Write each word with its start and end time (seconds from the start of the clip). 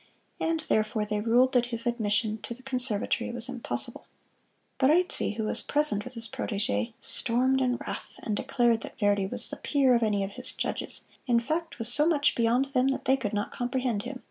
And 0.39 0.61
therefore, 0.61 1.05
they 1.05 1.19
ruled 1.21 1.51
that 1.51 1.67
his 1.67 1.85
admission 1.85 2.39
to 2.41 2.55
the 2.55 2.63
Conservatory 2.63 3.29
was 3.29 3.47
impossible. 3.47 4.07
Barezzi, 4.79 5.33
who 5.35 5.43
was 5.43 5.61
present 5.61 6.03
with 6.03 6.15
his 6.15 6.27
protege, 6.27 6.95
stormed 6.99 7.61
in 7.61 7.75
wrath, 7.77 8.15
and 8.23 8.35
declared 8.35 8.81
that 8.81 8.97
Verdi 8.97 9.27
was 9.27 9.51
the 9.51 9.57
peer 9.57 9.93
of 9.93 10.01
any 10.01 10.23
of 10.23 10.31
his 10.31 10.53
judges; 10.53 11.05
in 11.27 11.39
fact, 11.39 11.77
was 11.77 11.93
so 11.93 12.07
much 12.07 12.33
beyond 12.33 12.69
them 12.69 12.87
that 12.87 13.05
they 13.05 13.15
could 13.15 13.31
not 13.31 13.51
comprehend 13.51 14.01
him. 14.01 14.19